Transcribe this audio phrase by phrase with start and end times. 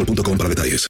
[0.00, 0.86] boostmobile.com para detalles.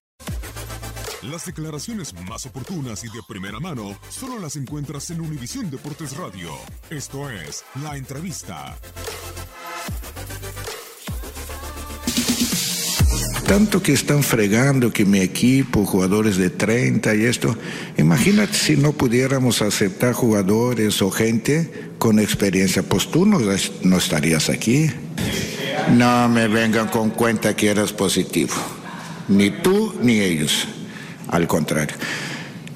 [1.22, 6.50] Las declaraciones más oportunas y de primera mano solo las encuentras en Univisión Deportes Radio.
[6.88, 8.76] Esto es La Entrevista.
[13.46, 17.56] Tanto que están fregando que mi equipo, jugadores de 30 y esto,
[17.98, 23.40] imagínate si no pudiéramos aceptar jugadores o gente con experiencia, pues tú no,
[23.82, 24.90] no estarías aquí.
[25.96, 28.54] No me vengan con cuenta que eras positivo,
[29.30, 30.66] ni tú ni ellos,
[31.28, 31.96] al contrario.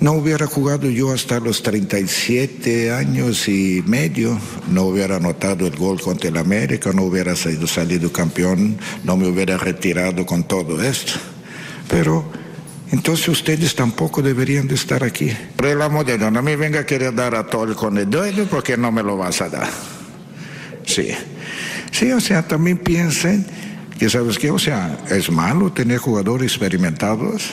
[0.01, 4.39] No hubiera jugado yo hasta los 37 años y medio,
[4.71, 9.57] no hubiera anotado el gol contra el América, no hubiera salido campeón, no me hubiera
[9.57, 11.13] retirado con todo esto.
[11.89, 12.25] Pero
[12.93, 15.33] entonces ustedes tampoco deberían de estar aquí.
[15.57, 18.09] Por el amor de Dios, no me venga a querer dar a todo con el
[18.09, 19.71] dueño porque no me lo vas a dar.
[20.85, 21.09] Sí,
[21.91, 23.47] sí, o sea, también piensen
[23.99, 24.51] que, ¿sabes qué?
[24.51, 27.53] O sea, es malo tener jugadores experimentados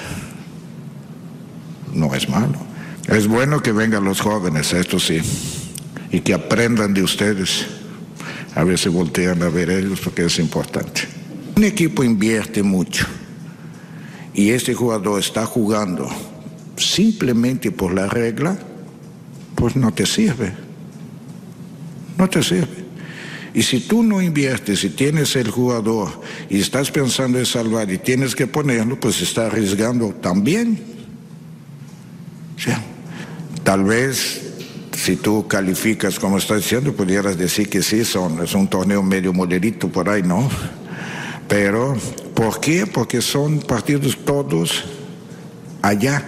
[1.93, 2.57] no es malo.
[3.07, 5.19] Es bueno que vengan los jóvenes, esto sí,
[6.11, 7.65] y que aprendan de ustedes.
[8.55, 11.01] A ver si voltean a ver ellos porque es importante.
[11.55, 13.05] Un equipo invierte mucho
[14.33, 16.09] y este jugador está jugando
[16.75, 18.57] simplemente por la regla,
[19.55, 20.53] pues no te sirve.
[22.17, 22.80] No te sirve.
[23.53, 27.97] Y si tú no inviertes, si tienes el jugador y estás pensando en salvar y
[27.97, 30.81] tienes que ponerlo, pues está arriesgando también.
[32.67, 34.41] O tal vez
[34.95, 39.33] si tú calificas como estás diciendo, pudieras decir que sí, son, es un torneo medio
[39.33, 40.47] moderito por ahí, ¿no?
[41.47, 41.97] Pero,
[42.35, 42.85] ¿por qué?
[42.85, 44.85] Porque son partidos todos
[45.81, 46.23] allá.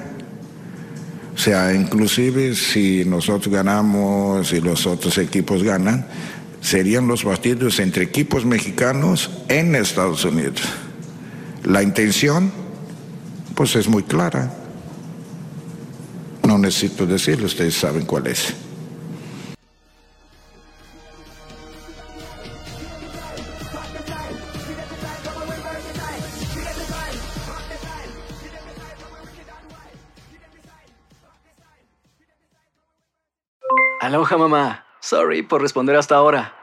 [1.36, 6.08] O sea, inclusive si nosotros ganamos y los otros equipos ganan,
[6.64, 10.62] serían los partidos entre equipos mexicanos en Estados Unidos.
[11.64, 12.52] La intención,
[13.54, 14.52] pues es muy clara.
[16.48, 18.56] No necesito decirlo, ustedes saben cuál es.
[34.00, 34.86] Aloha mamá.
[35.02, 36.63] Sorry por responder hasta ahora.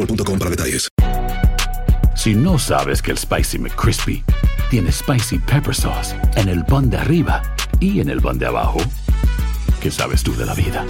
[0.01, 0.87] boostmobile.com para detalles.
[2.15, 4.23] Si no sabes que el Spicy McCrispy
[4.69, 7.41] tiene Spicy Pepper Sauce en el pan de arriba
[7.79, 8.79] y en el pan de abajo,
[9.81, 10.85] ¿qué sabes tú de la vida?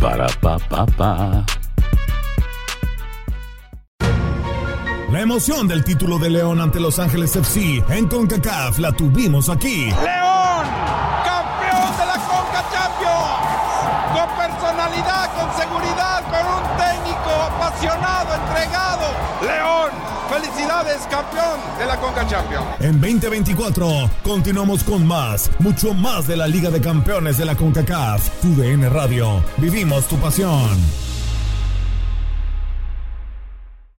[0.00, 1.44] Para, pa, pa, pa.
[5.12, 9.86] La emoción del título de León ante Los Ángeles FC en CONCACAF la tuvimos aquí.
[9.86, 10.66] ¡León!
[11.24, 13.50] ¡Campeón de la CONCA Champions!
[14.14, 15.99] Con personalidad, con seguridad,
[17.80, 19.06] apasionado, entregado.
[19.42, 19.90] ¡León!
[20.28, 22.66] ¡Felicidades, campeón de la CONCA Champions!
[22.80, 28.40] En 2024 continuamos con más, mucho más de la Liga de Campeones de la CONCACAF.
[28.40, 29.42] Tu DN Radio.
[29.56, 31.09] Vivimos tu pasión.